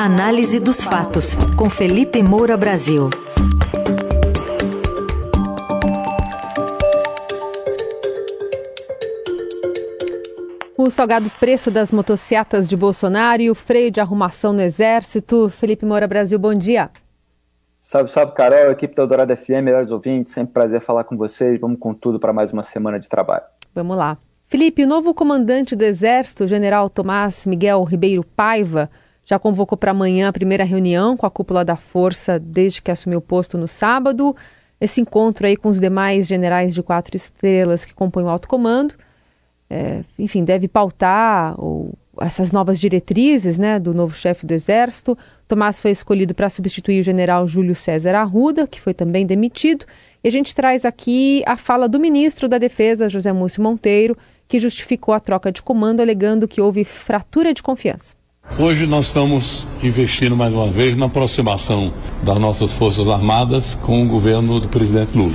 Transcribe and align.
Análise 0.00 0.60
dos 0.60 0.80
fatos, 0.80 1.34
com 1.56 1.68
Felipe 1.68 2.22
Moura 2.22 2.56
Brasil. 2.56 3.10
O 10.76 10.88
salgado 10.88 11.28
preço 11.40 11.68
das 11.72 11.90
motocicletas 11.90 12.68
de 12.68 12.76
Bolsonaro 12.76 13.42
e 13.42 13.50
o 13.50 13.56
freio 13.56 13.90
de 13.90 14.00
arrumação 14.00 14.52
no 14.52 14.62
Exército. 14.62 15.48
Felipe 15.48 15.84
Moura 15.84 16.06
Brasil, 16.06 16.38
bom 16.38 16.54
dia. 16.54 16.92
Salve, 17.80 18.08
salve, 18.08 18.34
Carol, 18.34 18.70
equipe 18.70 18.94
da 18.94 19.02
Eldorado 19.02 19.36
FM, 19.36 19.64
melhores 19.64 19.90
ouvintes, 19.90 20.32
sempre 20.32 20.52
prazer 20.52 20.80
falar 20.80 21.02
com 21.02 21.16
vocês. 21.16 21.58
Vamos 21.58 21.76
com 21.76 21.92
tudo 21.92 22.20
para 22.20 22.32
mais 22.32 22.52
uma 22.52 22.62
semana 22.62 23.00
de 23.00 23.08
trabalho. 23.08 23.42
Vamos 23.74 23.96
lá. 23.96 24.16
Felipe, 24.46 24.84
o 24.84 24.86
novo 24.86 25.12
comandante 25.12 25.74
do 25.74 25.82
Exército, 25.82 26.44
o 26.44 26.46
general 26.46 26.88
Tomás 26.88 27.44
Miguel 27.44 27.82
Ribeiro 27.82 28.22
Paiva, 28.22 28.88
já 29.28 29.38
convocou 29.38 29.76
para 29.76 29.90
amanhã 29.90 30.28
a 30.28 30.32
primeira 30.32 30.64
reunião 30.64 31.14
com 31.14 31.26
a 31.26 31.30
cúpula 31.30 31.62
da 31.62 31.76
Força 31.76 32.38
desde 32.38 32.80
que 32.80 32.90
assumiu 32.90 33.18
o 33.18 33.22
posto 33.22 33.58
no 33.58 33.68
sábado. 33.68 34.34
Esse 34.80 35.02
encontro 35.02 35.46
aí 35.46 35.54
com 35.54 35.68
os 35.68 35.78
demais 35.78 36.26
generais 36.26 36.72
de 36.72 36.82
quatro 36.82 37.14
estrelas 37.14 37.84
que 37.84 37.92
compõem 37.92 38.24
o 38.24 38.28
alto 38.28 38.48
comando, 38.48 38.94
é, 39.68 40.02
enfim, 40.18 40.44
deve 40.44 40.66
pautar 40.66 41.54
essas 42.22 42.50
novas 42.50 42.80
diretrizes 42.80 43.58
né, 43.58 43.78
do 43.78 43.92
novo 43.92 44.14
chefe 44.14 44.46
do 44.46 44.54
Exército. 44.54 45.18
Tomás 45.46 45.78
foi 45.78 45.90
escolhido 45.90 46.34
para 46.34 46.48
substituir 46.48 47.00
o 47.00 47.02
general 47.02 47.46
Júlio 47.46 47.74
César 47.74 48.14
Arruda, 48.14 48.66
que 48.66 48.80
foi 48.80 48.94
também 48.94 49.26
demitido. 49.26 49.84
E 50.24 50.28
a 50.28 50.32
gente 50.32 50.54
traz 50.54 50.86
aqui 50.86 51.42
a 51.44 51.56
fala 51.56 51.86
do 51.86 52.00
ministro 52.00 52.48
da 52.48 52.56
Defesa, 52.56 53.10
José 53.10 53.32
Múcio 53.32 53.62
Monteiro, 53.62 54.16
que 54.48 54.58
justificou 54.58 55.12
a 55.12 55.20
troca 55.20 55.52
de 55.52 55.60
comando, 55.60 56.00
alegando 56.00 56.48
que 56.48 56.62
houve 56.62 56.82
fratura 56.82 57.52
de 57.52 57.62
confiança. 57.62 58.17
Hoje 58.56 58.86
nós 58.86 59.06
estamos 59.06 59.68
investindo 59.82 60.36
mais 60.36 60.52
uma 60.52 60.68
vez 60.68 60.96
na 60.96 61.06
aproximação 61.06 61.92
das 62.22 62.38
nossas 62.38 62.72
Forças 62.72 63.08
Armadas 63.08 63.76
com 63.82 64.02
o 64.02 64.08
governo 64.08 64.58
do 64.58 64.68
presidente 64.68 65.16
Lula. 65.16 65.34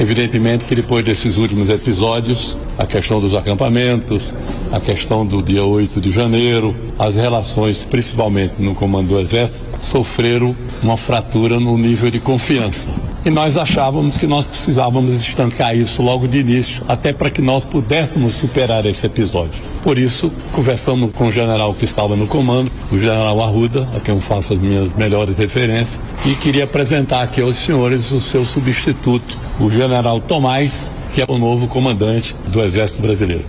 Evidentemente 0.00 0.64
que 0.64 0.74
depois 0.74 1.04
desses 1.04 1.36
últimos 1.36 1.68
episódios, 1.68 2.56
a 2.78 2.86
questão 2.86 3.20
dos 3.20 3.34
acampamentos, 3.34 4.34
a 4.70 4.80
questão 4.80 5.26
do 5.26 5.42
dia 5.42 5.64
8 5.64 6.00
de 6.00 6.10
janeiro, 6.10 6.74
as 6.98 7.16
relações, 7.16 7.84
principalmente 7.84 8.54
no 8.58 8.74
comando 8.74 9.08
do 9.08 9.18
Exército, 9.18 9.68
sofreram 9.80 10.56
uma 10.82 10.96
fratura 10.96 11.60
no 11.60 11.76
nível 11.76 12.10
de 12.10 12.20
confiança. 12.20 12.88
E 13.24 13.30
nós 13.30 13.56
achávamos 13.56 14.16
que 14.16 14.26
nós 14.26 14.48
precisávamos 14.48 15.14
estancar 15.20 15.76
isso 15.76 16.02
logo 16.02 16.26
de 16.26 16.38
início, 16.38 16.84
até 16.88 17.12
para 17.12 17.30
que 17.30 17.40
nós 17.40 17.64
pudéssemos 17.64 18.32
superar 18.32 18.84
esse 18.84 19.06
episódio. 19.06 19.62
Por 19.80 19.96
isso, 19.96 20.32
conversamos 20.50 21.12
com 21.12 21.26
o 21.26 21.32
general 21.32 21.72
que 21.72 21.84
estava 21.84 22.16
no 22.16 22.26
comando, 22.26 22.68
o 22.90 22.98
general 22.98 23.40
Arruda, 23.40 23.88
a 23.96 24.00
quem 24.00 24.12
eu 24.12 24.20
faço 24.20 24.54
as 24.54 24.58
minhas 24.58 24.92
melhores 24.94 25.38
referências, 25.38 26.00
e 26.26 26.34
queria 26.34 26.64
apresentar 26.64 27.22
aqui 27.22 27.40
aos 27.40 27.54
senhores 27.54 28.10
o 28.10 28.20
seu 28.20 28.44
substituto, 28.44 29.38
o 29.60 29.70
general 29.70 30.20
Tomás, 30.20 30.92
que 31.14 31.22
é 31.22 31.26
o 31.28 31.38
novo 31.38 31.68
comandante 31.68 32.34
do 32.48 32.60
Exército 32.60 33.02
Brasileiro. 33.02 33.44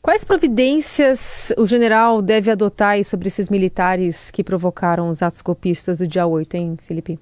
Quais 0.00 0.22
providências 0.22 1.52
o 1.58 1.66
general 1.66 2.22
deve 2.22 2.52
adotar 2.52 3.04
sobre 3.04 3.26
esses 3.26 3.48
militares 3.48 4.30
que 4.30 4.44
provocaram 4.44 5.08
os 5.08 5.22
atos 5.22 5.40
golpistas 5.40 5.98
do 5.98 6.06
dia 6.06 6.24
8, 6.24 6.56
hein, 6.56 6.76
Felipe? 6.86 7.18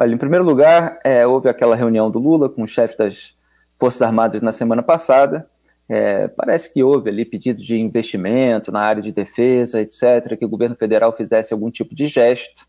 Olha, 0.00 0.14
em 0.14 0.16
primeiro 0.16 0.44
lugar, 0.44 1.00
é, 1.02 1.26
houve 1.26 1.48
aquela 1.48 1.74
reunião 1.74 2.08
do 2.08 2.20
Lula 2.20 2.48
com 2.48 2.62
o 2.62 2.68
chefe 2.68 2.96
das 2.96 3.34
Forças 3.76 4.00
Armadas 4.00 4.40
na 4.40 4.52
semana 4.52 4.80
passada. 4.80 5.50
É, 5.88 6.28
parece 6.28 6.72
que 6.72 6.84
houve 6.84 7.10
ali 7.10 7.24
pedidos 7.24 7.64
de 7.64 7.76
investimento 7.76 8.70
na 8.70 8.80
área 8.80 9.02
de 9.02 9.10
defesa, 9.10 9.82
etc., 9.82 10.38
que 10.38 10.44
o 10.44 10.48
governo 10.48 10.76
federal 10.76 11.12
fizesse 11.12 11.52
algum 11.52 11.68
tipo 11.68 11.96
de 11.96 12.06
gesto. 12.06 12.64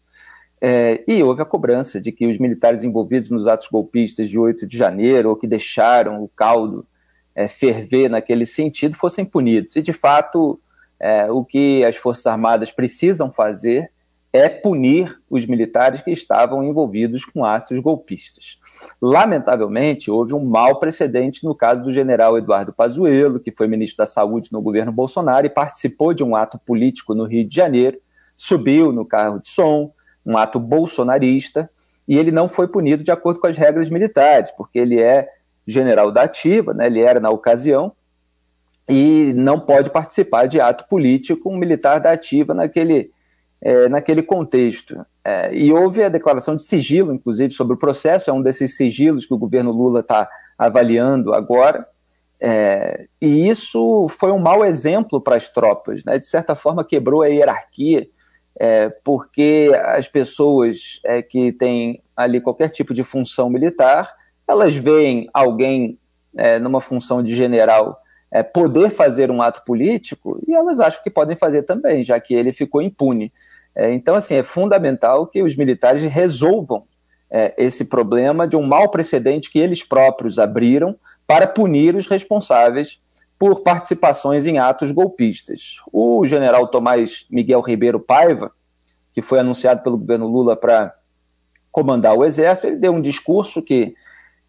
É, 0.59 1.03
e 1.07 1.21
houve 1.21 1.43
a 1.43 1.45
cobrança 1.45 2.01
de 2.01 2.11
que 2.11 2.25
os 2.25 2.39
militares 2.39 2.83
envolvidos 2.83 3.29
nos 3.29 3.45
atos 3.45 3.67
golpistas 3.67 4.27
de 4.27 4.39
8 4.39 4.65
de 4.65 4.75
janeiro, 4.75 5.29
ou 5.29 5.35
que 5.35 5.45
deixaram 5.45 6.23
o 6.23 6.27
caldo 6.27 6.83
é, 7.35 7.47
ferver 7.47 8.09
naquele 8.09 8.43
sentido, 8.43 8.95
fossem 8.95 9.23
punidos. 9.23 9.75
E, 9.75 9.83
de 9.83 9.93
fato, 9.93 10.59
é, 10.99 11.31
o 11.31 11.45
que 11.45 11.85
as 11.85 11.95
Forças 11.95 12.25
Armadas 12.25 12.71
precisam 12.71 13.31
fazer 13.31 13.91
é 14.31 14.47
punir 14.47 15.19
os 15.29 15.45
militares 15.45 16.01
que 16.01 16.11
estavam 16.11 16.63
envolvidos 16.63 17.25
com 17.25 17.43
atos 17.43 17.79
golpistas. 17.79 18.59
Lamentavelmente, 19.01 20.11
houve 20.11 20.35
um 20.35 20.45
mau 20.45 20.77
precedente 20.77 21.43
no 21.43 21.55
caso 21.55 21.81
do 21.81 21.91
general 21.91 22.37
Eduardo 22.37 22.71
Pazuello, 22.71 23.39
que 23.39 23.51
foi 23.51 23.67
ministro 23.67 23.97
da 23.97 24.05
Saúde 24.05 24.49
no 24.51 24.61
governo 24.61 24.91
Bolsonaro 24.91 25.47
e 25.47 25.49
participou 25.49 26.13
de 26.13 26.23
um 26.23 26.35
ato 26.35 26.59
político 26.59 27.15
no 27.15 27.25
Rio 27.25 27.47
de 27.47 27.55
Janeiro, 27.55 27.97
subiu 28.37 28.91
no 28.91 29.03
carro 29.03 29.39
de 29.39 29.49
som, 29.49 29.91
um 30.23 30.37
ato 30.37 30.59
bolsonarista, 30.59 31.69
e 32.07 32.17
ele 32.17 32.31
não 32.31 32.47
foi 32.47 32.67
punido 32.67 33.03
de 33.03 33.11
acordo 33.11 33.39
com 33.39 33.47
as 33.47 33.57
regras 33.57 33.89
militares, 33.89 34.51
porque 34.51 34.77
ele 34.77 35.01
é 35.01 35.27
general 35.65 36.11
da 36.11 36.23
ativa, 36.23 36.73
né, 36.73 36.85
ele 36.85 37.01
era 37.01 37.19
na 37.19 37.29
ocasião, 37.29 37.91
e 38.87 39.33
não 39.35 39.59
pode 39.59 39.89
participar 39.89 40.47
de 40.47 40.59
ato 40.59 40.87
político 40.87 41.49
um 41.49 41.57
militar 41.57 41.99
da 41.99 42.11
ativa 42.11 42.53
naquele 42.53 43.11
é, 43.61 43.89
naquele 43.89 44.23
contexto. 44.23 45.05
É, 45.23 45.53
e 45.53 45.71
houve 45.71 46.03
a 46.03 46.09
declaração 46.09 46.55
de 46.55 46.63
sigilo, 46.63 47.13
inclusive, 47.13 47.53
sobre 47.53 47.73
o 47.73 47.79
processo, 47.79 48.29
é 48.29 48.33
um 48.33 48.41
desses 48.41 48.75
sigilos 48.77 49.25
que 49.25 49.33
o 49.33 49.37
governo 49.37 49.71
Lula 49.71 49.99
está 49.99 50.29
avaliando 50.57 51.33
agora. 51.33 51.85
É, 52.41 53.07
e 53.21 53.49
isso 53.49 54.07
foi 54.17 54.31
um 54.31 54.39
mau 54.39 54.63
exemplo 54.63 55.19
para 55.19 55.35
as 55.35 55.49
tropas, 55.49 56.05
né? 56.05 56.17
de 56.17 56.25
certa 56.25 56.55
forma 56.55 56.85
quebrou 56.85 57.21
a 57.21 57.27
hierarquia, 57.27 58.07
é, 58.57 58.89
porque 59.03 59.71
as 59.85 60.07
pessoas 60.07 61.01
é, 61.03 61.21
que 61.21 61.51
têm 61.51 62.01
ali 62.15 62.39
qualquer 62.39 62.69
tipo 62.69 62.93
de 62.93 63.03
função 63.03 63.49
militar, 63.49 64.13
elas 64.47 64.73
veem 64.75 65.29
alguém 65.33 65.99
é, 66.35 66.59
numa 66.59 66.79
função 66.79 67.21
de 67.21 67.35
general 67.35 67.99
é, 68.31 68.43
poder 68.43 68.91
fazer 68.91 69.31
um 69.31 69.41
ato 69.41 69.63
político 69.65 70.39
e 70.47 70.53
elas 70.53 70.79
acham 70.79 71.01
que 71.03 71.09
podem 71.09 71.35
fazer 71.35 71.63
também, 71.63 72.03
já 72.03 72.19
que 72.19 72.33
ele 72.33 72.53
ficou 72.53 72.81
impune. 72.81 73.31
É, 73.75 73.91
então, 73.91 74.15
assim, 74.15 74.35
é 74.35 74.43
fundamental 74.43 75.27
que 75.27 75.41
os 75.41 75.55
militares 75.55 76.03
resolvam 76.03 76.83
é, 77.29 77.53
esse 77.57 77.85
problema 77.85 78.47
de 78.47 78.55
um 78.55 78.63
mau 78.63 78.89
precedente 78.89 79.49
que 79.49 79.59
eles 79.59 79.83
próprios 79.83 80.39
abriram 80.39 80.95
para 81.25 81.47
punir 81.47 81.95
os 81.95 82.07
responsáveis 82.07 82.99
por 83.37 83.61
participações 83.61 84.45
em 84.45 84.57
atos 84.57 84.91
golpistas. 84.91 85.77
O 85.91 86.25
general 86.25 86.67
Tomás 86.67 87.25
Miguel 87.29 87.61
Ribeiro 87.61 87.99
Paiva, 87.99 88.51
que 89.13 89.21
foi 89.21 89.39
anunciado 89.39 89.81
pelo 89.81 89.97
governo 89.97 90.27
Lula 90.27 90.55
para 90.55 90.93
comandar 91.71 92.15
o 92.15 92.25
Exército, 92.25 92.67
ele 92.67 92.77
deu 92.77 92.91
um 92.91 93.01
discurso 93.01 93.61
que 93.61 93.95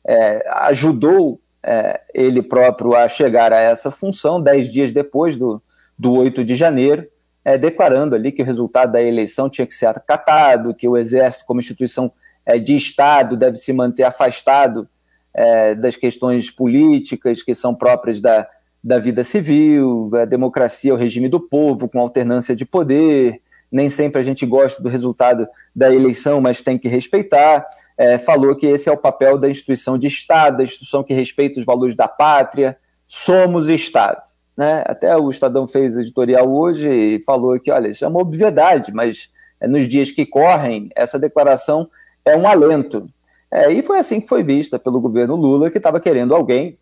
é, 0.05 0.45
ajudou 0.65 1.41
é, 1.62 2.00
ele 2.15 2.43
próprio 2.43 2.94
a 2.94 3.09
chegar 3.09 3.53
a 3.53 3.59
essa 3.59 3.91
função, 3.91 4.41
dez 4.41 4.72
dias 4.72 4.93
depois 4.93 5.37
do, 5.37 5.62
do 5.98 6.15
8 6.15 6.44
de 6.44 6.54
janeiro, 6.56 7.06
é, 7.44 7.56
declarando 7.59 8.15
ali 8.15 8.32
que 8.32 8.43
o 8.43 8.44
resultado 8.44 8.93
da 8.93 9.03
eleição 9.03 9.48
tinha 9.48 9.66
que 9.66 9.75
ser 9.75 9.87
acatado, 9.87 10.75
que 10.75 10.88
o 10.88 10.97
Exército, 10.97 11.44
como 11.47 11.60
instituição 11.60 12.12
é, 12.44 12.59
de 12.59 12.75
Estado, 12.75 13.37
deve 13.37 13.56
se 13.56 13.72
manter 13.72 14.04
afastado 14.04 14.88
é, 15.32 15.75
das 15.75 15.97
questões 15.97 16.50
políticas 16.50 17.43
que 17.43 17.54
são 17.54 17.75
próprias 17.75 18.21
da, 18.21 18.47
da 18.82 18.98
vida 18.98 19.22
civil, 19.22 20.10
a 20.15 20.25
democracia, 20.25 20.92
o 20.92 20.97
regime 20.97 21.28
do 21.28 21.41
povo, 21.41 21.88
com 21.88 22.00
alternância 22.00 22.56
de 22.56 22.65
poder. 22.65 23.41
Nem 23.71 23.89
sempre 23.89 24.21
a 24.21 24.25
gente 24.25 24.45
gosta 24.45 24.83
do 24.83 24.89
resultado 24.89 25.47
da 25.75 25.93
eleição, 25.93 26.41
mas 26.41 26.61
tem 26.61 26.77
que 26.77 26.89
respeitar 26.89 27.67
é, 28.01 28.17
falou 28.17 28.57
que 28.57 28.67
esse 28.67 28.89
é 28.89 28.93
o 28.93 28.97
papel 28.97 29.37
da 29.37 29.47
instituição 29.47 29.99
de 29.99 30.07
Estado, 30.07 30.57
da 30.57 30.65
instituição 30.65 31.05
que 31.05 31.13
respeita 31.13 31.61
os 31.61 31.67
valores 31.67 31.95
da 31.95 32.09
pátria. 32.09 32.79
Somos 33.07 33.69
Estado. 33.69 34.23
Né? 34.57 34.83
Até 34.87 35.15
o 35.15 35.29
Estadão 35.29 35.69
fez 35.69 35.95
editorial 35.99 36.51
hoje 36.51 36.89
e 36.91 37.23
falou 37.23 37.61
que, 37.61 37.71
olha, 37.71 37.89
isso 37.89 38.03
é 38.03 38.09
uma 38.09 38.22
obviedade, 38.22 38.91
mas 38.91 39.28
é, 39.61 39.69
nos 39.69 39.87
dias 39.87 40.11
que 40.11 40.25
correm, 40.25 40.89
essa 40.97 41.19
declaração 41.19 41.91
é 42.25 42.34
um 42.34 42.49
alento. 42.49 43.07
É, 43.53 43.71
e 43.71 43.83
foi 43.83 43.99
assim 43.99 44.19
que 44.19 44.28
foi 44.28 44.43
vista 44.43 44.78
pelo 44.78 44.99
governo 44.99 45.37
Lula, 45.37 45.71
que 45.71 45.77
estava 45.77 46.01
querendo 46.01 46.34
alguém 46.34 46.78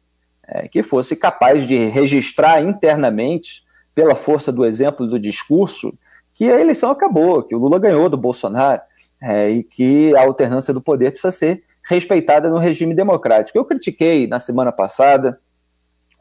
é, 0.46 0.68
que 0.68 0.84
fosse 0.84 1.16
capaz 1.16 1.66
de 1.66 1.88
registrar 1.88 2.62
internamente, 2.62 3.64
pela 3.92 4.14
força 4.14 4.52
do 4.52 4.64
exemplo 4.64 5.04
do 5.04 5.18
discurso, 5.18 5.92
que 6.38 6.48
a 6.48 6.60
eleição 6.60 6.92
acabou, 6.92 7.42
que 7.42 7.52
o 7.52 7.58
Lula 7.58 7.80
ganhou 7.80 8.08
do 8.08 8.16
Bolsonaro 8.16 8.80
é, 9.20 9.50
e 9.50 9.64
que 9.64 10.14
a 10.14 10.20
alternância 10.20 10.72
do 10.72 10.80
poder 10.80 11.10
precisa 11.10 11.32
ser 11.32 11.64
respeitada 11.82 12.48
no 12.48 12.58
regime 12.58 12.94
democrático. 12.94 13.58
Eu 13.58 13.64
critiquei 13.64 14.28
na 14.28 14.38
semana 14.38 14.70
passada 14.70 15.40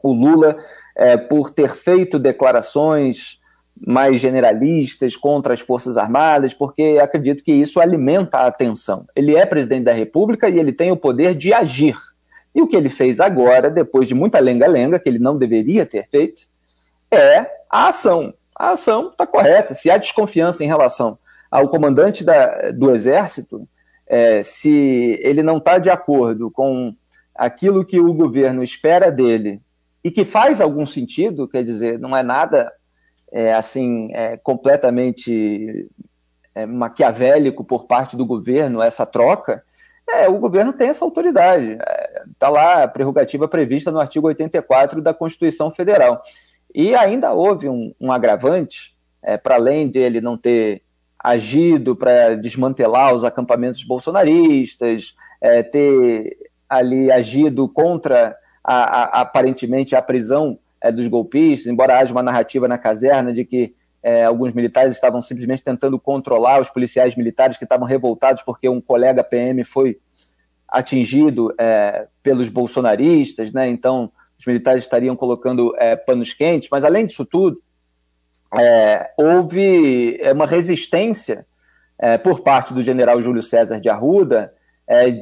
o 0.02 0.12
Lula 0.12 0.58
é, 0.96 1.16
por 1.16 1.52
ter 1.52 1.68
feito 1.68 2.18
declarações 2.18 3.38
mais 3.80 4.20
generalistas 4.20 5.14
contra 5.14 5.54
as 5.54 5.60
Forças 5.60 5.96
Armadas, 5.96 6.52
porque 6.52 6.98
acredito 7.00 7.44
que 7.44 7.52
isso 7.52 7.78
alimenta 7.78 8.38
a 8.38 8.48
atenção. 8.48 9.06
Ele 9.14 9.36
é 9.36 9.46
presidente 9.46 9.84
da 9.84 9.92
República 9.92 10.48
e 10.48 10.58
ele 10.58 10.72
tem 10.72 10.90
o 10.90 10.96
poder 10.96 11.32
de 11.32 11.52
agir. 11.52 11.96
E 12.52 12.60
o 12.60 12.66
que 12.66 12.76
ele 12.76 12.88
fez 12.88 13.20
agora, 13.20 13.70
depois 13.70 14.08
de 14.08 14.16
muita 14.16 14.40
lenga-lenga, 14.40 14.98
que 14.98 15.08
ele 15.08 15.20
não 15.20 15.38
deveria 15.38 15.86
ter 15.86 16.08
feito, 16.08 16.48
é 17.08 17.46
a 17.70 17.86
ação. 17.86 18.34
A 18.58 18.70
ação 18.70 19.10
está 19.10 19.26
correta. 19.26 19.74
Se 19.74 19.90
há 19.90 19.96
desconfiança 19.96 20.64
em 20.64 20.66
relação 20.66 21.18
ao 21.50 21.68
comandante 21.68 22.24
da, 22.24 22.72
do 22.72 22.90
Exército, 22.90 23.68
é, 24.06 24.42
se 24.42 25.18
ele 25.22 25.42
não 25.42 25.58
está 25.58 25.78
de 25.78 25.90
acordo 25.90 26.50
com 26.50 26.94
aquilo 27.34 27.84
que 27.84 28.00
o 28.00 28.12
governo 28.12 28.62
espera 28.62 29.10
dele 29.10 29.60
e 30.02 30.10
que 30.10 30.24
faz 30.24 30.60
algum 30.60 30.84
sentido, 30.84 31.46
quer 31.46 31.62
dizer, 31.62 31.98
não 31.98 32.16
é 32.16 32.22
nada 32.22 32.72
é, 33.30 33.52
assim 33.52 34.08
é, 34.12 34.36
completamente 34.36 35.88
é, 36.54 36.66
maquiavélico 36.66 37.62
por 37.62 37.86
parte 37.86 38.16
do 38.16 38.26
governo 38.26 38.82
essa 38.82 39.06
troca, 39.06 39.62
é, 40.08 40.28
o 40.28 40.38
governo 40.38 40.72
tem 40.72 40.88
essa 40.88 41.04
autoridade. 41.04 41.78
Está 42.32 42.46
é, 42.46 42.50
lá 42.50 42.82
a 42.82 42.88
prerrogativa 42.88 43.46
prevista 43.46 43.90
no 43.90 44.00
artigo 44.00 44.26
84 44.26 45.02
da 45.02 45.12
Constituição 45.12 45.70
Federal. 45.70 46.20
E 46.74 46.94
ainda 46.94 47.32
houve 47.32 47.68
um, 47.68 47.94
um 48.00 48.12
agravante, 48.12 48.96
é, 49.22 49.36
para 49.36 49.56
além 49.56 49.88
de 49.88 49.98
ele 49.98 50.20
não 50.20 50.36
ter 50.36 50.82
agido 51.18 51.96
para 51.96 52.36
desmantelar 52.36 53.14
os 53.14 53.24
acampamentos 53.24 53.82
bolsonaristas, 53.82 55.14
é, 55.40 55.62
ter 55.62 56.36
ali 56.68 57.10
agido 57.10 57.68
contra 57.68 58.36
a, 58.62 58.74
a, 58.74 59.20
aparentemente 59.22 59.96
a 59.96 60.02
prisão 60.02 60.58
é, 60.80 60.92
dos 60.92 61.06
golpistas, 61.06 61.66
embora 61.66 61.98
haja 61.98 62.12
uma 62.12 62.22
narrativa 62.22 62.68
na 62.68 62.78
caserna 62.78 63.32
de 63.32 63.44
que 63.44 63.74
é, 64.02 64.24
alguns 64.24 64.52
militares 64.52 64.94
estavam 64.94 65.20
simplesmente 65.20 65.62
tentando 65.62 65.98
controlar 65.98 66.60
os 66.60 66.70
policiais 66.70 67.16
militares 67.16 67.56
que 67.56 67.64
estavam 67.64 67.86
revoltados 67.86 68.42
porque 68.42 68.68
um 68.68 68.80
colega 68.80 69.24
PM 69.24 69.64
foi 69.64 69.98
atingido 70.68 71.52
é, 71.58 72.06
pelos 72.22 72.48
bolsonaristas, 72.48 73.52
né? 73.52 73.68
Então 73.68 74.12
os 74.38 74.46
militares 74.46 74.84
estariam 74.84 75.16
colocando 75.16 75.74
é, 75.78 75.96
panos 75.96 76.32
quentes. 76.32 76.68
Mas 76.70 76.84
além 76.84 77.06
disso 77.06 77.24
tudo, 77.24 77.60
é, 78.54 79.10
houve 79.18 80.18
é, 80.20 80.32
uma 80.32 80.46
resistência 80.46 81.46
é, 81.98 82.16
por 82.16 82.40
parte 82.40 82.72
do 82.72 82.82
general 82.82 83.20
Júlio 83.20 83.42
César 83.42 83.80
de 83.80 83.88
Arruda 83.88 84.54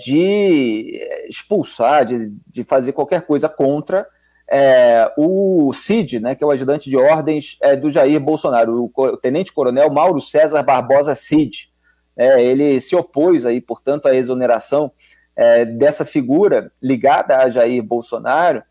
de 0.04 1.00
expulsar, 1.28 2.04
de, 2.04 2.32
de 2.46 2.62
fazer 2.62 2.92
qualquer 2.92 3.22
coisa 3.22 3.48
contra 3.48 4.06
é, 4.48 5.12
o 5.16 5.72
CID, 5.72 6.20
né, 6.20 6.34
que 6.34 6.44
é 6.44 6.46
o 6.46 6.50
ajudante 6.50 6.88
de 6.88 6.96
ordens 6.96 7.58
é, 7.60 7.74
do 7.74 7.90
Jair 7.90 8.20
Bolsonaro, 8.20 8.90
o, 8.94 9.16
tenente-coronel 9.16 9.90
Mauro 9.90 10.20
César 10.20 10.62
Barbosa 10.62 11.14
CID. 11.14 11.70
É, 12.16 12.42
ele 12.42 12.80
se 12.80 12.94
opôs 12.94 13.44
aí, 13.44 13.60
portanto, 13.60 14.06
à 14.06 14.14
exoneração 14.14 14.90
é, 15.34 15.64
dessa 15.64 16.04
figura 16.04 16.72
ligada 16.80 17.36
a 17.36 17.48
Jair 17.48 17.82
Bolsonaro 17.82 18.62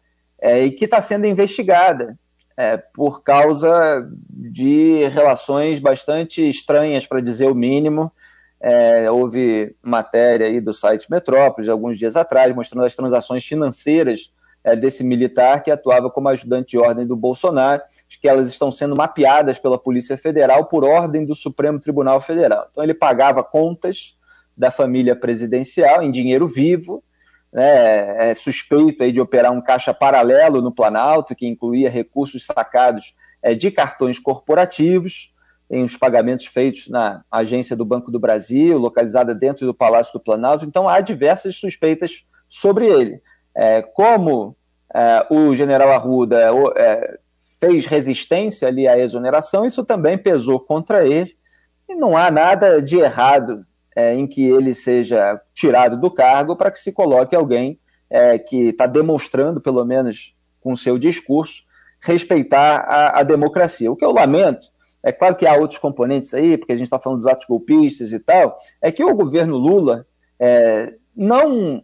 é, 0.45 0.63
e 0.63 0.71
que 0.71 0.85
está 0.85 1.01
sendo 1.01 1.25
investigada 1.25 2.15
é, 2.55 2.77
por 2.77 3.23
causa 3.23 4.07
de 4.29 5.07
relações 5.07 5.79
bastante 5.79 6.47
estranhas, 6.47 7.07
para 7.07 7.19
dizer 7.19 7.47
o 7.47 7.55
mínimo. 7.55 8.11
houve 9.11 9.75
matéria 9.81 10.47
aí 10.47 10.61
do 10.61 10.71
site 10.71 11.09
Metrópolis, 11.09 11.67
alguns 11.67 11.97
dias 11.97 12.15
atrás, 12.15 12.55
mostrando 12.55 12.85
as 12.85 12.95
transações 12.95 13.43
financeiras 13.43 14.31
é, 14.63 14.75
desse 14.75 15.03
militar 15.03 15.63
que 15.63 15.71
atuava 15.71 16.11
como 16.11 16.29
ajudante 16.29 16.71
de 16.71 16.77
ordem 16.77 17.07
do 17.07 17.15
Bolsonaro, 17.15 17.81
que 18.21 18.27
elas 18.27 18.47
estão 18.47 18.69
sendo 18.69 18.95
mapeadas 18.95 19.57
pela 19.57 19.79
Polícia 19.79 20.15
Federal 20.15 20.65
por 20.65 20.83
ordem 20.83 21.25
do 21.25 21.33
Supremo 21.33 21.79
Tribunal 21.79 22.21
Federal. 22.21 22.67
Então 22.69 22.83
ele 22.83 22.93
pagava 22.93 23.43
contas 23.43 24.15
da 24.55 24.69
família 24.71 25.15
presidencial 25.15 26.01
em 26.03 26.11
dinheiro 26.11 26.47
vivo, 26.47 27.03
né, 27.55 28.31
é 28.31 28.33
suspeito 28.33 29.01
aí 29.01 29.13
de 29.13 29.21
operar 29.21 29.49
um 29.49 29.61
caixa 29.61 29.93
paralelo 29.93 30.61
no 30.61 30.73
Planalto, 30.73 31.33
que 31.33 31.47
incluía 31.47 31.89
recursos 31.89 32.45
sacados 32.45 33.15
é, 33.41 33.55
de 33.55 33.71
cartões 33.71 34.19
corporativos, 34.19 35.33
em 35.71 35.81
os 35.85 35.95
pagamentos 35.95 36.47
feitos 36.47 36.89
na 36.89 37.23
agência 37.31 37.73
do 37.73 37.85
Banco 37.85 38.11
do 38.11 38.19
Brasil, 38.19 38.77
localizada 38.77 39.33
dentro 39.33 39.65
do 39.65 39.73
Palácio 39.73 40.11
do 40.11 40.19
Planalto. 40.19 40.65
Então 40.65 40.89
há 40.89 40.99
diversas 40.99 41.55
suspeitas 41.55 42.25
sobre 42.49 42.87
ele. 42.87 43.21
É, 43.55 43.81
como 43.81 44.57
é, 44.93 45.25
o 45.29 45.55
general 45.55 45.93
Arruda 45.93 46.51
é, 46.75 47.17
fez 47.57 47.85
resistência 47.85 48.67
ali 48.67 48.85
à 48.85 48.99
exoneração, 48.99 49.65
isso 49.65 49.85
também 49.85 50.17
pesou 50.17 50.59
contra 50.59 51.07
ele, 51.07 51.33
e 51.87 51.95
não 51.95 52.17
há 52.17 52.29
nada 52.29 52.81
de 52.81 52.97
errado 52.97 53.65
é, 53.95 54.13
em 54.13 54.27
que 54.27 54.45
ele 54.45 54.73
seja 54.73 55.39
tirado 55.53 55.97
do 55.97 56.11
cargo 56.11 56.55
para 56.55 56.69
que 56.69 56.79
se 56.79 56.91
coloque 56.91 57.35
alguém 57.35 57.79
é, 58.09 58.37
que 58.37 58.69
está 58.69 58.85
demonstrando, 58.85 59.61
pelo 59.61 59.83
menos 59.85 60.35
com 60.59 60.75
seu 60.75 60.97
discurso, 60.97 61.63
respeitar 62.01 62.77
a, 62.87 63.19
a, 63.19 63.23
democracia. 63.23 63.91
O 63.91 63.95
que 63.95 64.03
eu 64.03 64.11
lamento, 64.11 64.67
é 65.01 65.11
claro 65.11 65.35
que 65.35 65.47
há 65.47 65.55
outros 65.55 65.79
componentes 65.79 66.33
aí, 66.33 66.57
porque 66.57 66.73
a 66.73 66.75
gente 66.75 66.85
está 66.85 66.99
falando 66.99 67.19
dos 67.19 67.27
atos 67.27 67.45
golpistas 67.47 68.11
e 68.11 68.19
tal, 68.19 68.55
é 68.81 68.91
que 68.91 69.03
o 69.03 69.15
governo 69.15 69.57
Lula 69.57 70.05
é, 70.39 70.93
não 71.15 71.83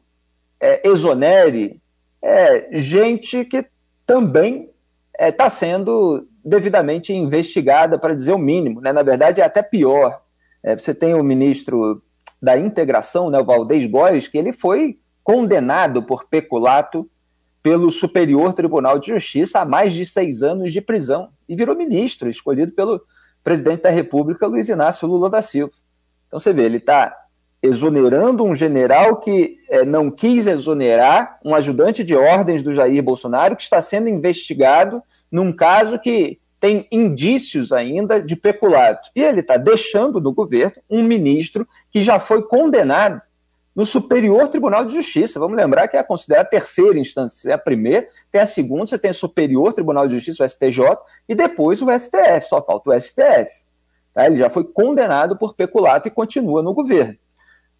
é, 0.60 0.88
exonere 0.88 1.82
é, 2.22 2.80
gente 2.80 3.46
que 3.46 3.66
também 4.06 4.70
está 5.18 5.46
é, 5.46 5.50
sendo 5.50 6.28
devidamente 6.44 7.14
investigada, 7.14 7.98
para 7.98 8.16
dizer 8.16 8.34
o 8.34 8.38
mínimo. 8.38 8.82
Né? 8.82 8.92
Na 8.92 9.04
verdade, 9.04 9.42
é 9.42 9.44
até 9.44 9.62
pior. 9.62 10.21
É, 10.64 10.78
você 10.78 10.94
tem 10.94 11.14
o 11.14 11.24
ministro 11.24 12.02
da 12.42 12.58
Integração, 12.58 13.30
né, 13.30 13.40
o 13.40 13.46
Valdez 13.46 13.86
Góes, 13.86 14.28
que 14.28 14.38
ele 14.38 14.52
foi 14.52 15.00
condenado 15.24 16.04
por 16.04 16.26
peculato 16.26 17.10
pelo 17.62 17.92
Superior 17.92 18.54
Tribunal 18.54 18.98
de 18.98 19.08
Justiça 19.08 19.60
a 19.60 19.66
mais 19.66 19.94
de 19.94 20.06
seis 20.06 20.42
anos 20.42 20.74
de 20.74 20.82
prisão 20.82 21.30
e 21.48 21.56
virou 21.56 21.76
ministro, 21.76 22.30
escolhido 22.30 22.72
pelo 22.72 23.02
presidente 23.44 23.84
da 23.84 23.90
República, 23.90 24.48
Luiz 24.48 24.68
Inácio 24.70 25.08
Lula 25.08 25.30
da 25.30 25.42
Silva. 25.42 25.74
Então 26.28 26.40
você 26.40 26.52
vê, 26.52 26.64
ele 26.64 26.78
está 26.78 27.16
exonerando 27.62 28.44
um 28.44 28.56
general 28.56 29.18
que 29.18 29.58
é, 29.70 29.86
não 29.86 30.10
quis 30.10 30.48
exonerar 30.48 31.40
um 31.46 31.54
ajudante 31.54 32.04
de 32.04 32.16
ordens 32.16 32.64
do 32.64 32.74
Jair 32.74 33.04
Bolsonaro 33.04 33.56
que 33.56 33.62
está 33.62 33.82
sendo 33.82 34.10
investigado 34.10 35.04
num 35.32 35.52
caso 35.52 36.00
que 36.00 36.40
tem 36.62 36.88
indícios 36.92 37.74
ainda 37.74 38.22
de 38.22 38.36
peculato. 38.36 39.10
E 39.16 39.24
ele 39.24 39.40
está 39.40 39.58
deixando 39.58 40.22
do 40.22 40.32
governo 40.32 40.76
um 40.88 41.02
ministro 41.02 41.68
que 41.90 42.04
já 42.04 42.20
foi 42.20 42.44
condenado 42.44 43.20
no 43.76 43.84
Superior 43.84 44.48
Tribunal 44.48 44.86
de 44.86 44.94
Justiça. 44.94 45.40
Vamos 45.40 45.58
lembrar 45.58 45.88
que 45.88 45.98
é 45.98 46.04
considerada 46.04 46.48
a 46.48 46.52
terceira 46.52 47.00
instância. 47.00 47.50
É 47.50 47.54
a 47.54 47.58
primeira, 47.58 48.06
tem 48.32 48.40
a 48.40 48.46
segunda, 48.46 48.86
você 48.86 49.00
tem 49.00 49.10
o 49.10 49.16
Superior 49.16 49.74
Tribunal 49.74 50.08
de 50.08 50.14
Justiça, 50.14 50.44
o 50.44 50.48
STJ, 50.48 50.98
e 51.28 51.34
depois 51.34 51.82
o 51.82 51.88
STF, 51.98 52.48
só 52.48 52.62
falta 52.62 52.92
o 52.92 53.00
STF. 53.00 53.66
Tá? 54.14 54.28
Ele 54.28 54.36
já 54.36 54.50
foi 54.50 54.64
condenado 54.64 55.36
por 55.36 55.56
peculato 55.56 56.08
e 56.08 56.12
continua 56.12 56.62
no 56.62 56.76
governo. 56.76 57.18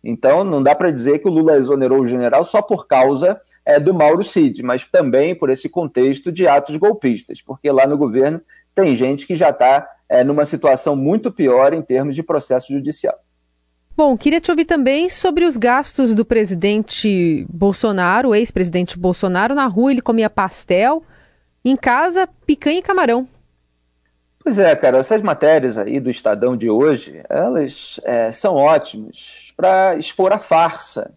Então, 0.04 0.44
não 0.44 0.64
dá 0.64 0.74
para 0.74 0.90
dizer 0.90 1.20
que 1.20 1.28
o 1.28 1.32
Lula 1.32 1.58
exonerou 1.58 2.00
o 2.00 2.08
general 2.08 2.44
só 2.44 2.62
por 2.62 2.88
causa 2.88 3.40
é, 3.64 3.80
do 3.80 3.94
Mauro 3.94 4.24
Cid, 4.24 4.64
mas 4.64 4.84
também 4.84 5.38
por 5.38 5.50
esse 5.52 5.70
contexto 5.70 6.32
de 6.32 6.48
atos 6.48 6.76
golpistas, 6.78 7.42
porque 7.42 7.72
lá 7.72 7.86
no 7.86 7.98
governo 7.98 8.42
tem 8.74 8.96
gente 8.96 9.28
que 9.28 9.36
já 9.36 9.50
está 9.50 9.88
é, 10.10 10.24
numa 10.24 10.46
situação 10.46 10.96
muito 10.96 11.32
pior 11.32 11.74
em 11.74 11.82
termos 11.82 12.16
de 12.16 12.24
processo 12.24 12.72
judicial. 12.72 13.18
Bom, 13.96 14.18
queria 14.18 14.40
te 14.40 14.50
ouvir 14.50 14.66
também 14.66 15.10
sobre 15.10 15.46
os 15.46 15.58
gastos 15.58 16.16
do 16.16 16.26
presidente 16.26 17.46
Bolsonaro, 17.50 18.30
o 18.30 18.36
ex-presidente 18.36 18.98
Bolsonaro. 18.98 19.54
Na 19.54 19.68
rua 19.68 19.92
ele 19.92 20.02
comia 20.02 20.30
pastel, 20.30 21.04
em 21.64 21.76
casa, 21.76 22.28
picanha 22.46 22.80
e 22.80 22.82
camarão. 22.82 23.28
Pois 24.44 24.58
é, 24.58 24.76
cara, 24.76 24.98
essas 24.98 25.22
matérias 25.22 25.78
aí 25.78 26.00
do 26.00 26.10
Estadão 26.10 26.58
de 26.58 26.70
hoje, 26.70 27.22
elas 27.30 28.00
é, 28.04 28.32
são 28.32 28.56
ótimas 28.56 29.54
para 29.56 29.96
expor 29.96 30.34
a 30.34 30.40
farsa 30.40 31.12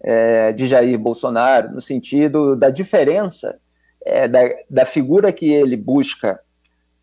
é, 0.00 0.52
de 0.52 0.66
Jair 0.66 0.98
Bolsonaro, 0.98 1.72
no 1.72 1.80
sentido 1.80 2.54
da 2.54 2.68
diferença 2.68 3.58
é, 4.04 4.28
da, 4.28 4.40
da, 4.68 4.84
figura 4.84 5.32
que 5.32 5.50
ele 5.50 5.76
busca 5.76 6.38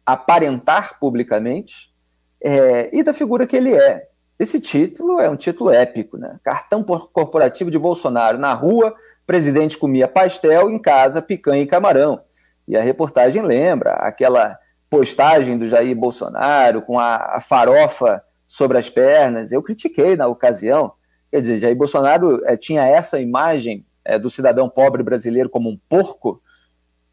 aparentar 0.05 0.99
publicamente 0.99 1.93
é, 2.41 2.89
e 2.95 3.01
da 3.01 3.13
figura 3.13 3.47
que 3.47 3.55
ele 3.55 3.73
é. 3.73 4.07
Esse 4.37 4.59
título 4.59 5.19
é 5.19 5.29
um 5.29 5.35
título 5.35 5.71
épico, 5.71 6.17
né? 6.17 6.37
Cartão 6.43 6.83
corporativo 6.83 7.71
de 7.71 7.79
Bolsonaro 7.79 8.37
na 8.37 8.53
rua, 8.53 8.93
presidente 9.25 9.77
comia 9.77 10.07
pastel, 10.07 10.69
em 10.69 10.77
casa 10.77 11.21
picanha 11.21 11.63
e 11.63 11.67
camarão. 11.67 12.21
E 12.67 12.75
a 12.75 12.81
reportagem 12.81 13.41
lembra 13.41 13.91
aquela 13.93 14.57
postagem 14.89 15.57
do 15.57 15.67
Jair 15.67 15.95
Bolsonaro 15.95 16.81
com 16.81 16.99
a, 16.99 17.37
a 17.37 17.39
farofa 17.39 18.21
sobre 18.47 18.77
as 18.77 18.89
pernas. 18.89 19.51
Eu 19.51 19.63
critiquei 19.63 20.15
na 20.15 20.27
ocasião. 20.27 20.93
Quer 21.31 21.41
dizer, 21.41 21.57
Jair 21.57 21.75
Bolsonaro 21.75 22.41
é, 22.45 22.57
tinha 22.57 22.83
essa 22.83 23.19
imagem 23.19 23.85
é, 24.03 24.19
do 24.19 24.29
cidadão 24.29 24.69
pobre 24.69 25.01
brasileiro 25.01 25.49
como 25.49 25.69
um 25.69 25.79
porco, 25.89 26.41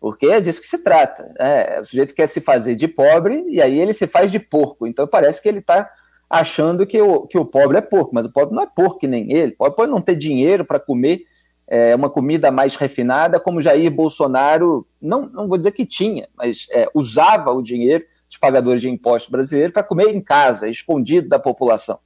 porque 0.02 0.26
é 0.26 0.40
disso 0.40 0.60
que 0.60 0.66
se 0.66 0.78
trata. 0.78 1.32
Né? 1.38 1.78
O 1.80 1.84
sujeito 1.84 2.12
quer 2.12 2.26
se 2.26 2.40
fazer 2.40 2.74
de 2.74 2.88
pobre 2.88 3.44
e 3.48 3.62
aí 3.62 3.78
ele 3.78 3.92
se 3.92 4.08
faz 4.08 4.32
de 4.32 4.40
porco. 4.40 4.84
Então 4.84 5.06
parece 5.06 5.40
que 5.40 5.48
ele 5.48 5.60
está 5.60 5.88
achando 6.28 6.84
que 6.84 7.00
o, 7.00 7.24
que 7.28 7.38
o 7.38 7.44
pobre 7.44 7.78
é 7.78 7.80
porco, 7.80 8.12
mas 8.12 8.26
o 8.26 8.32
pobre 8.32 8.52
não 8.52 8.64
é 8.64 8.66
porco 8.66 8.98
que 8.98 9.06
nem 9.06 9.32
ele. 9.32 9.52
O 9.52 9.56
pobre 9.58 9.76
pode 9.76 9.92
não 9.92 10.00
ter 10.00 10.16
dinheiro 10.16 10.64
para 10.64 10.80
comer 10.80 11.22
é, 11.68 11.94
uma 11.94 12.10
comida 12.10 12.50
mais 12.50 12.74
refinada, 12.74 13.38
como 13.38 13.60
Jair 13.60 13.92
Bolsonaro, 13.92 14.84
não, 15.00 15.28
não 15.28 15.46
vou 15.46 15.56
dizer 15.56 15.70
que 15.70 15.86
tinha, 15.86 16.28
mas 16.36 16.66
é, 16.72 16.88
usava 16.92 17.52
o 17.52 17.62
dinheiro 17.62 18.04
dos 18.26 18.38
pagadores 18.38 18.82
de 18.82 18.90
impostos 18.90 19.30
brasileiros 19.30 19.72
para 19.72 19.84
comer 19.84 20.08
em 20.08 20.20
casa, 20.20 20.68
escondido 20.68 21.28
da 21.28 21.38
população. 21.38 22.00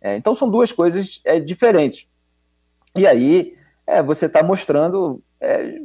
É, 0.00 0.16
então 0.16 0.34
são 0.34 0.48
duas 0.48 0.72
coisas 0.72 1.20
é, 1.26 1.38
diferentes. 1.38 2.08
E 2.96 3.06
aí 3.06 3.52
é, 3.86 4.02
você 4.02 4.24
está 4.24 4.42
mostrando 4.42 5.22
é, 5.38 5.78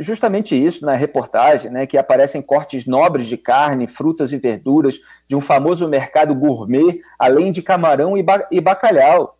justamente 0.00 0.56
isso 0.56 0.84
na 0.84 0.94
reportagem, 0.94 1.70
né, 1.70 1.86
que 1.86 1.98
aparecem 1.98 2.40
cortes 2.40 2.86
nobres 2.86 3.26
de 3.26 3.36
carne, 3.36 3.86
frutas 3.86 4.32
e 4.32 4.38
verduras 4.38 4.98
de 5.28 5.36
um 5.36 5.40
famoso 5.40 5.86
mercado 5.86 6.34
gourmet, 6.34 7.00
além 7.18 7.52
de 7.52 7.62
camarão 7.62 8.16
e, 8.16 8.22
ba 8.22 8.48
e 8.50 8.60
bacalhau. 8.60 9.38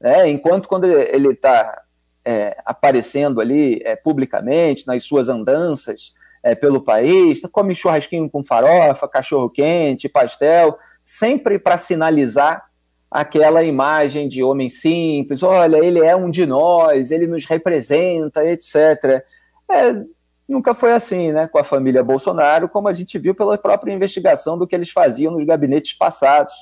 Né, 0.00 0.28
enquanto 0.28 0.68
quando 0.68 0.84
ele 0.84 1.28
está 1.28 1.82
é, 2.24 2.56
aparecendo 2.66 3.40
ali 3.40 3.80
é, 3.84 3.94
publicamente, 3.94 4.86
nas 4.86 5.04
suas 5.04 5.28
andanças 5.28 6.12
é, 6.42 6.54
pelo 6.56 6.82
país, 6.82 7.40
come 7.52 7.74
churrasquinho 7.74 8.28
com 8.28 8.42
farofa, 8.42 9.06
cachorro-quente, 9.06 10.08
pastel, 10.08 10.76
sempre 11.04 11.58
para 11.58 11.76
sinalizar 11.76 12.66
aquela 13.14 13.62
imagem 13.62 14.26
de 14.26 14.42
homem 14.42 14.68
simples, 14.68 15.44
olha, 15.44 15.76
ele 15.76 16.00
é 16.00 16.16
um 16.16 16.28
de 16.28 16.44
nós, 16.44 17.12
ele 17.12 17.28
nos 17.28 17.44
representa, 17.44 18.44
etc. 18.44 19.24
É, 19.70 20.02
nunca 20.48 20.74
foi 20.74 20.92
assim, 20.92 21.32
né, 21.32 21.46
com 21.46 21.58
a 21.58 21.64
família 21.64 22.02
Bolsonaro, 22.02 22.68
como 22.68 22.88
a 22.88 22.92
gente 22.92 23.18
viu 23.18 23.34
pela 23.34 23.56
própria 23.56 23.92
investigação 23.92 24.58
do 24.58 24.66
que 24.66 24.74
eles 24.74 24.90
faziam 24.90 25.32
nos 25.32 25.44
gabinetes 25.44 25.92
passados. 25.94 26.52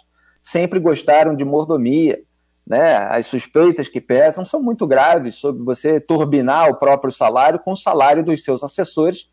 Sempre 0.43 0.81
gostaram 0.81 1.37
de 1.37 1.45
mordomia, 1.45 2.21
né? 2.67 2.97
As 2.97 3.27
suspeitas 3.27 3.89
que 3.89 4.01
pesam 4.01 4.45
são 4.45 4.63
muito 4.63 4.87
graves 4.87 5.37
sobre 5.37 5.63
você 5.63 6.01
turbinar 6.01 6.71
o 6.71 6.77
próprio 6.77 7.13
salário 7.13 7.59
com 7.59 7.73
o 7.73 7.77
salário 7.77 8.25
dos 8.25 8.45
seus 8.45 8.63
assessores, 8.63 9.29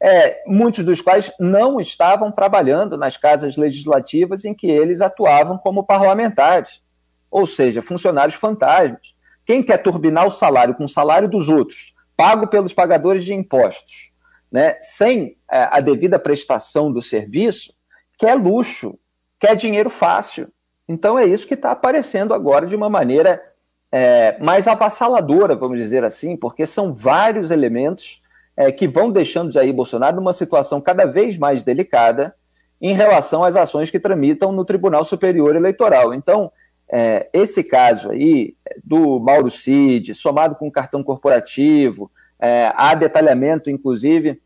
é, 0.00 0.42
muitos 0.46 0.84
dos 0.84 1.00
quais 1.00 1.32
não 1.40 1.80
estavam 1.80 2.30
trabalhando 2.30 2.96
nas 2.96 3.16
casas 3.16 3.56
legislativas 3.56 4.44
em 4.44 4.54
que 4.54 4.66
eles 4.66 5.00
atuavam 5.00 5.56
como 5.56 5.84
parlamentares, 5.84 6.82
ou 7.30 7.46
seja, 7.46 7.80
funcionários 7.80 8.36
fantasmas. 8.36 9.14
Quem 9.46 9.62
quer 9.62 9.78
turbinar 9.78 10.26
o 10.26 10.30
salário 10.30 10.74
com 10.74 10.84
o 10.84 10.88
salário 10.88 11.28
dos 11.28 11.48
outros 11.48 11.93
pago 12.16 12.46
pelos 12.46 12.72
pagadores 12.72 13.24
de 13.24 13.34
impostos, 13.34 14.10
né, 14.50 14.76
sem 14.80 15.36
é, 15.50 15.68
a 15.70 15.80
devida 15.80 16.18
prestação 16.18 16.92
do 16.92 17.02
serviço, 17.02 17.72
quer 18.18 18.34
luxo, 18.34 18.98
quer 19.38 19.56
dinheiro 19.56 19.90
fácil. 19.90 20.48
Então 20.88 21.18
é 21.18 21.24
isso 21.24 21.46
que 21.46 21.54
está 21.54 21.70
aparecendo 21.70 22.34
agora 22.34 22.66
de 22.66 22.76
uma 22.76 22.88
maneira 22.88 23.42
é, 23.90 24.36
mais 24.40 24.66
avassaladora, 24.68 25.54
vamos 25.54 25.78
dizer 25.78 26.04
assim, 26.04 26.36
porque 26.36 26.66
são 26.66 26.92
vários 26.92 27.50
elementos 27.50 28.20
é, 28.56 28.70
que 28.70 28.86
vão 28.86 29.10
deixando 29.10 29.52
Jair 29.52 29.72
Bolsonaro 29.72 30.16
numa 30.16 30.32
situação 30.32 30.80
cada 30.80 31.04
vez 31.04 31.36
mais 31.38 31.62
delicada 31.62 32.34
em 32.80 32.92
relação 32.92 33.42
às 33.42 33.56
ações 33.56 33.90
que 33.90 34.00
tramitam 34.00 34.52
no 34.52 34.64
Tribunal 34.64 35.04
Superior 35.04 35.56
Eleitoral. 35.56 36.12
Então, 36.12 36.52
é, 36.90 37.28
esse 37.32 37.64
caso 37.64 38.10
aí 38.10 38.54
do 38.82 39.18
Mauro 39.18 39.50
Cid, 39.50 40.14
somado 40.14 40.54
com 40.56 40.68
o 40.68 40.72
cartão 40.72 41.02
corporativo, 41.02 42.10
é, 42.38 42.72
há 42.74 42.94
detalhamento, 42.94 43.70
inclusive, 43.70 44.40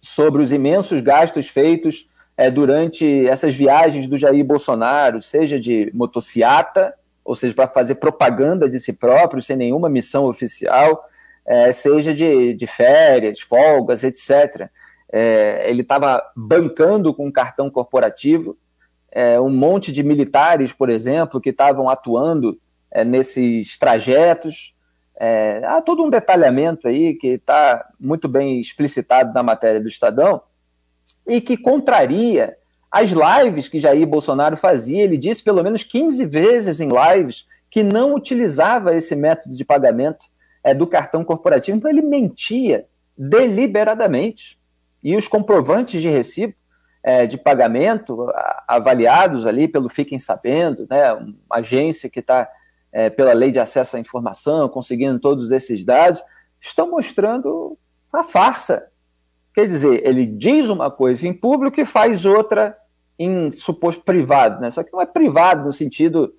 sobre 0.00 0.42
os 0.42 0.52
imensos 0.52 1.00
gastos 1.00 1.48
feitos 1.48 2.08
é, 2.36 2.50
durante 2.50 3.26
essas 3.26 3.54
viagens 3.54 4.06
do 4.06 4.16
Jair 4.16 4.44
Bolsonaro, 4.44 5.22
seja 5.22 5.58
de 5.58 5.90
motociata, 5.94 6.94
ou 7.24 7.34
seja, 7.34 7.54
para 7.54 7.66
fazer 7.68 7.96
propaganda 7.96 8.68
de 8.68 8.78
si 8.78 8.92
próprio, 8.92 9.42
sem 9.42 9.56
nenhuma 9.56 9.88
missão 9.88 10.26
oficial, 10.26 11.02
é, 11.44 11.72
seja 11.72 12.14
de, 12.14 12.54
de 12.54 12.66
férias, 12.66 13.40
folgas, 13.40 14.04
etc. 14.04 14.68
É, 15.10 15.68
ele 15.68 15.82
estava 15.82 16.22
bancando 16.36 17.14
com 17.14 17.26
um 17.26 17.32
cartão 17.32 17.70
corporativo 17.70 18.56
é, 19.16 19.40
um 19.40 19.48
monte 19.48 19.90
de 19.90 20.02
militares, 20.02 20.74
por 20.74 20.90
exemplo, 20.90 21.40
que 21.40 21.48
estavam 21.48 21.88
atuando 21.88 22.60
é, 22.90 23.02
nesses 23.02 23.78
trajetos. 23.78 24.74
É, 25.18 25.62
há 25.64 25.80
todo 25.80 26.04
um 26.04 26.10
detalhamento 26.10 26.86
aí 26.86 27.14
que 27.14 27.28
está 27.28 27.88
muito 27.98 28.28
bem 28.28 28.60
explicitado 28.60 29.32
na 29.32 29.42
matéria 29.42 29.80
do 29.80 29.88
Estadão 29.88 30.42
e 31.26 31.40
que 31.40 31.56
contraria 31.56 32.58
as 32.92 33.08
lives 33.08 33.68
que 33.68 33.80
Jair 33.80 34.06
Bolsonaro 34.06 34.54
fazia. 34.54 35.04
Ele 35.04 35.16
disse 35.16 35.42
pelo 35.42 35.64
menos 35.64 35.82
15 35.82 36.26
vezes 36.26 36.78
em 36.78 36.90
lives 36.90 37.46
que 37.70 37.82
não 37.82 38.14
utilizava 38.14 38.94
esse 38.94 39.16
método 39.16 39.56
de 39.56 39.64
pagamento 39.64 40.26
é, 40.62 40.74
do 40.74 40.86
cartão 40.86 41.24
corporativo. 41.24 41.78
Então 41.78 41.90
ele 41.90 42.02
mentia 42.02 42.84
deliberadamente. 43.16 44.58
E 45.02 45.16
os 45.16 45.26
comprovantes 45.26 46.02
de 46.02 46.10
recibo 46.10 46.52
é, 47.06 47.24
de 47.24 47.38
pagamento 47.38 48.26
avaliados 48.66 49.46
ali 49.46 49.68
pelo 49.68 49.88
Fiquem 49.88 50.18
Sabendo, 50.18 50.88
né, 50.90 51.12
uma 51.12 51.58
agência 51.58 52.10
que 52.10 52.18
está 52.18 52.50
é, 52.92 53.08
pela 53.08 53.32
lei 53.32 53.52
de 53.52 53.60
acesso 53.60 53.96
à 53.96 54.00
informação, 54.00 54.68
conseguindo 54.68 55.20
todos 55.20 55.52
esses 55.52 55.84
dados, 55.84 56.20
estão 56.60 56.90
mostrando 56.90 57.78
a 58.12 58.24
farsa. 58.24 58.88
Quer 59.54 59.68
dizer, 59.68 60.04
ele 60.04 60.26
diz 60.26 60.68
uma 60.68 60.90
coisa 60.90 61.28
em 61.28 61.32
público 61.32 61.80
e 61.80 61.84
faz 61.84 62.24
outra 62.24 62.76
em 63.16 63.52
suposto 63.52 64.02
privado, 64.02 64.60
né? 64.60 64.72
Só 64.72 64.82
que 64.82 64.92
não 64.92 65.00
é 65.00 65.06
privado 65.06 65.64
no 65.64 65.72
sentido, 65.72 66.34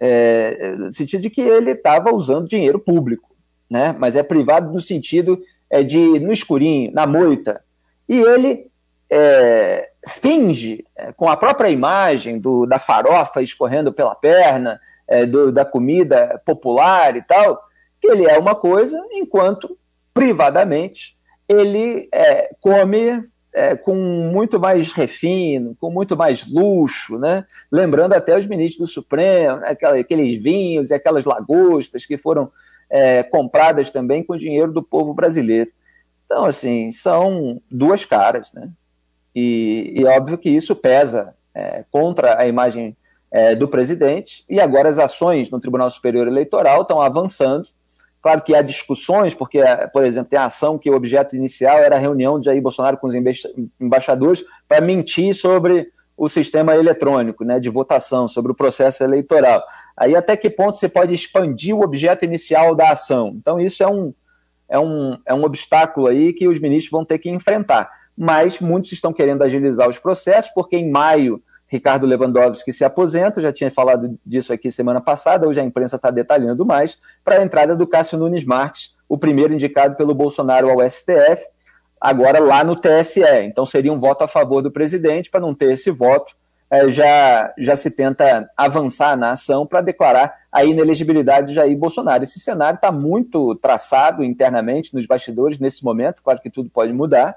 é, 0.00 0.74
no 0.76 0.92
sentido 0.92 1.20
de 1.20 1.30
que 1.30 1.40
ele 1.40 1.70
estava 1.70 2.12
usando 2.12 2.48
dinheiro 2.48 2.80
público, 2.80 3.30
né? 3.70 3.94
Mas 3.96 4.16
é 4.16 4.24
privado 4.24 4.72
no 4.72 4.80
sentido 4.80 5.40
é, 5.70 5.84
de 5.84 6.18
no 6.18 6.32
escurinho, 6.32 6.90
na 6.92 7.06
moita. 7.06 7.62
E 8.08 8.20
ele 8.20 8.69
é, 9.10 9.90
finge, 10.06 10.84
é, 10.96 11.12
com 11.12 11.28
a 11.28 11.36
própria 11.36 11.68
imagem 11.68 12.38
do, 12.38 12.64
da 12.64 12.78
farofa 12.78 13.42
escorrendo 13.42 13.92
pela 13.92 14.14
perna, 14.14 14.80
é, 15.08 15.26
do, 15.26 15.50
da 15.50 15.64
comida 15.64 16.40
popular 16.44 17.16
e 17.16 17.22
tal, 17.22 17.60
que 18.00 18.08
ele 18.08 18.24
é 18.26 18.38
uma 18.38 18.54
coisa, 18.54 19.02
enquanto 19.12 19.76
privadamente 20.14 21.16
ele 21.48 22.08
é, 22.12 22.54
come 22.60 23.20
é, 23.52 23.76
com 23.76 23.94
muito 23.94 24.60
mais 24.60 24.92
refino, 24.92 25.76
com 25.80 25.90
muito 25.90 26.16
mais 26.16 26.48
luxo, 26.48 27.18
né? 27.18 27.44
lembrando 27.70 28.12
até 28.12 28.36
os 28.38 28.46
ministros 28.46 28.88
do 28.88 28.92
Supremo, 28.92 29.56
né? 29.56 29.76
aqueles 29.98 30.40
vinhos 30.40 30.90
e 30.90 30.94
aquelas 30.94 31.24
lagostas 31.24 32.06
que 32.06 32.16
foram 32.16 32.50
é, 32.88 33.24
compradas 33.24 33.90
também 33.90 34.22
com 34.22 34.36
dinheiro 34.36 34.72
do 34.72 34.82
povo 34.82 35.12
brasileiro. 35.12 35.70
Então, 36.24 36.44
assim, 36.44 36.92
são 36.92 37.60
duas 37.68 38.04
caras, 38.04 38.52
né? 38.52 38.70
E, 39.34 39.94
e 39.96 40.04
óbvio 40.04 40.38
que 40.38 40.50
isso 40.50 40.74
pesa 40.74 41.34
é, 41.54 41.84
contra 41.90 42.40
a 42.40 42.46
imagem 42.46 42.96
é, 43.30 43.54
do 43.54 43.68
presidente, 43.68 44.44
e 44.48 44.60
agora 44.60 44.88
as 44.88 44.98
ações 44.98 45.50
no 45.50 45.60
Tribunal 45.60 45.88
Superior 45.88 46.26
Eleitoral 46.26 46.82
estão 46.82 47.00
avançando. 47.00 47.68
Claro 48.20 48.42
que 48.42 48.54
há 48.54 48.60
discussões, 48.60 49.34
porque, 49.34 49.60
por 49.92 50.04
exemplo, 50.04 50.28
tem 50.28 50.38
a 50.38 50.44
ação 50.46 50.76
que 50.76 50.90
o 50.90 50.94
objeto 50.94 51.36
inicial 51.36 51.78
era 51.78 51.96
a 51.96 51.98
reunião 51.98 52.38
de 52.38 52.46
Jair 52.46 52.60
Bolsonaro 52.60 52.98
com 52.98 53.06
os 53.06 53.14
embaixadores 53.80 54.44
para 54.68 54.80
mentir 54.80 55.32
sobre 55.34 55.90
o 56.16 56.28
sistema 56.28 56.74
eletrônico 56.74 57.44
né, 57.44 57.58
de 57.58 57.70
votação, 57.70 58.28
sobre 58.28 58.52
o 58.52 58.54
processo 58.54 59.02
eleitoral. 59.02 59.64
Aí 59.96 60.14
até 60.14 60.36
que 60.36 60.50
ponto 60.50 60.76
você 60.76 60.86
pode 60.86 61.14
expandir 61.14 61.74
o 61.74 61.82
objeto 61.82 62.26
inicial 62.26 62.74
da 62.74 62.90
ação? 62.90 63.32
Então, 63.36 63.58
isso 63.58 63.82
é 63.82 63.88
um, 63.88 64.12
é 64.68 64.78
um, 64.78 65.16
é 65.24 65.32
um 65.32 65.42
obstáculo 65.42 66.08
aí 66.08 66.34
que 66.34 66.46
os 66.46 66.58
ministros 66.58 66.90
vão 66.90 67.06
ter 67.06 67.18
que 67.18 67.30
enfrentar 67.30 67.90
mas 68.20 68.60
muitos 68.60 68.92
estão 68.92 69.14
querendo 69.14 69.40
agilizar 69.40 69.88
os 69.88 69.98
processos, 69.98 70.50
porque 70.54 70.76
em 70.76 70.90
maio 70.90 71.42
Ricardo 71.66 72.04
Lewandowski 72.04 72.70
se 72.70 72.84
aposenta, 72.84 73.40
já 73.40 73.50
tinha 73.50 73.70
falado 73.70 74.18
disso 74.26 74.52
aqui 74.52 74.70
semana 74.70 75.00
passada, 75.00 75.48
hoje 75.48 75.58
a 75.58 75.64
imprensa 75.64 75.96
está 75.96 76.10
detalhando 76.10 76.66
mais, 76.66 76.98
para 77.24 77.38
a 77.38 77.42
entrada 77.42 77.74
do 77.74 77.86
Cássio 77.86 78.18
Nunes 78.18 78.44
Marques, 78.44 78.94
o 79.08 79.16
primeiro 79.16 79.54
indicado 79.54 79.96
pelo 79.96 80.14
Bolsonaro 80.14 80.68
ao 80.68 80.86
STF, 80.90 81.46
agora 81.98 82.40
lá 82.40 82.62
no 82.62 82.76
TSE. 82.76 83.22
Então 83.44 83.64
seria 83.64 83.90
um 83.90 83.98
voto 83.98 84.22
a 84.22 84.28
favor 84.28 84.60
do 84.60 84.70
presidente, 84.70 85.30
para 85.30 85.40
não 85.40 85.54
ter 85.54 85.72
esse 85.72 85.90
voto, 85.90 86.34
é, 86.68 86.90
já, 86.90 87.54
já 87.56 87.74
se 87.74 87.90
tenta 87.90 88.50
avançar 88.54 89.16
na 89.16 89.30
ação 89.30 89.66
para 89.66 89.80
declarar 89.80 90.34
a 90.52 90.62
inelegibilidade 90.62 91.46
de 91.46 91.54
Jair 91.54 91.74
Bolsonaro. 91.74 92.22
Esse 92.22 92.38
cenário 92.38 92.76
está 92.76 92.92
muito 92.92 93.54
traçado 93.54 94.22
internamente 94.22 94.92
nos 94.92 95.06
bastidores 95.06 95.58
nesse 95.58 95.82
momento, 95.82 96.22
claro 96.22 96.38
que 96.38 96.50
tudo 96.50 96.68
pode 96.68 96.92
mudar, 96.92 97.34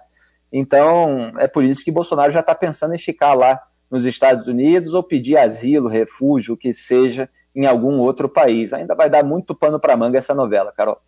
então, 0.54 1.32
é 1.40 1.48
por 1.48 1.64
isso 1.64 1.84
que 1.84 1.92
Bolsonaro 1.92 2.32
já 2.32 2.42
está 2.42 2.54
pensando 2.54 2.94
em 2.94 3.00
ficar 3.00 3.34
lá 3.34 3.60
nos 3.90 4.06
Estados 4.06 4.48
Unidos 4.48 4.94
ou 4.94 5.02
pedir 5.02 5.36
asilo, 5.36 5.90
refúgio, 5.90 6.54
o 6.54 6.58
que 6.58 6.72
seja, 6.72 7.28
em 7.56 7.66
algum 7.66 7.98
outro 7.98 8.30
país. 8.30 8.72
Ainda 8.72 8.94
vai 8.94 9.10
dar 9.10 9.24
muito 9.24 9.56
pano 9.56 9.80
para 9.80 9.98
manga 9.98 10.20
essa 10.20 10.36
novela, 10.36 10.72
Carol. 10.72 11.02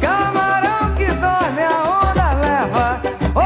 Camarão 0.00 0.94
que 0.94 1.06
dorme, 1.06 1.62
a 1.62 2.10
onda 2.10 2.32
leva. 2.34 3.00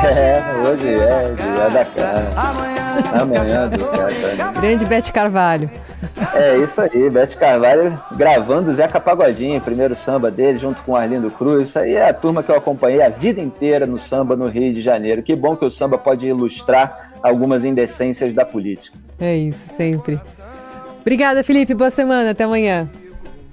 Hoje 0.09 0.21
é, 0.21 0.42
hoje 0.68 0.88
é, 0.88 1.33
dia 1.33 1.71
da 1.71 1.85
casa. 1.85 2.33
Amanhã, 2.37 3.23
amanhã 3.23 3.68
do 3.68 3.85
casa. 3.87 4.61
Grande 4.61 4.85
Bete 4.85 5.11
Carvalho. 5.11 5.71
É 6.35 6.56
isso 6.56 6.80
aí, 6.80 7.11
Bete 7.11 7.37
Carvalho 7.37 8.00
gravando 8.12 8.70
o 8.70 8.73
Zeca 8.73 8.99
Pagodinho, 8.99 9.61
primeiro 9.61 9.94
samba 9.94 10.30
dele, 10.30 10.58
junto 10.58 10.82
com 10.82 10.92
o 10.92 10.96
Arlindo 10.96 11.30
Cruz. 11.30 11.68
Isso 11.68 11.78
aí 11.78 11.94
é 11.94 12.08
a 12.08 12.14
turma 12.14 12.42
que 12.42 12.50
eu 12.50 12.56
acompanhei 12.56 13.02
a 13.02 13.08
vida 13.08 13.40
inteira 13.40 13.87
no 13.87 13.99
samba 13.99 14.35
no 14.35 14.49
Rio 14.49 14.73
de 14.73 14.80
Janeiro. 14.80 15.23
Que 15.23 15.37
bom 15.37 15.54
que 15.56 15.64
o 15.64 15.70
samba 15.70 15.99
pode 15.99 16.26
ilustrar 16.26 17.12
algumas 17.23 17.64
indecências 17.64 18.32
da 18.32 18.44
política. 18.44 18.96
É 19.20 19.37
isso, 19.37 19.68
sempre. 19.75 20.18
Obrigada, 21.00 21.44
Felipe. 21.44 21.75
Boa 21.75 21.90
semana. 21.90 22.30
Até 22.30 22.44
amanhã. 22.44 22.88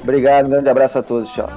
Obrigado, 0.01 0.47
um 0.47 0.49
grande 0.49 0.69
abraço 0.69 0.99
a 0.99 1.03
todos. 1.03 1.31
Tchau. 1.31 1.49